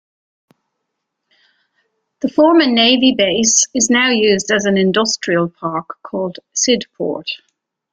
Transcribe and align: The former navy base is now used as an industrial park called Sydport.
The 2.21 2.27
former 2.29 2.65
navy 2.65 3.13
base 3.15 3.65
is 3.75 3.91
now 3.91 4.09
used 4.09 4.49
as 4.49 4.65
an 4.65 4.75
industrial 4.75 5.47
park 5.47 5.89
called 6.01 6.39
Sydport. 6.55 7.27